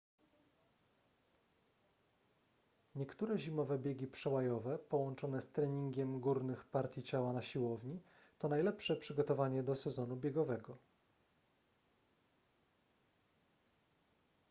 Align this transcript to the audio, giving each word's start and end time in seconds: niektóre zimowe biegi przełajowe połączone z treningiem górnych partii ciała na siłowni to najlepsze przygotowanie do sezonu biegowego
niektóre 2.95 3.37
zimowe 3.37 3.79
biegi 3.79 4.07
przełajowe 4.07 4.79
połączone 4.79 5.41
z 5.41 5.51
treningiem 5.51 6.19
górnych 6.19 6.65
partii 6.65 7.03
ciała 7.03 7.33
na 7.33 7.41
siłowni 7.41 8.01
to 8.39 8.47
najlepsze 8.47 8.95
przygotowanie 8.95 9.63
do 9.63 9.75
sezonu 9.75 10.15
biegowego 10.15 10.77